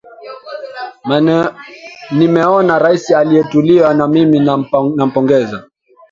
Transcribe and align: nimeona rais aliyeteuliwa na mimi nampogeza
nimeona 2.11 2.79
rais 2.79 3.11
aliyeteuliwa 3.11 3.93
na 3.93 4.07
mimi 4.07 4.39
nampogeza 4.95 5.67